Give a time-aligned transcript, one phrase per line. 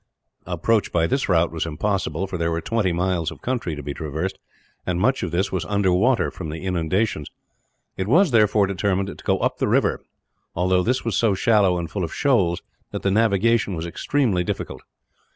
[0.47, 3.93] Approach by this route was impossible, for there were twenty miles of country to be
[3.93, 4.39] traversed;
[4.83, 7.29] and much of this was under water from the inundations.
[7.97, 10.01] It was, therefore, determined to go up the river,
[10.55, 14.81] although this was so shallow and full of shoals that the navigation was extremely difficult.